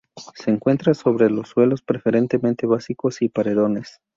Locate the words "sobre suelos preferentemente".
0.95-2.65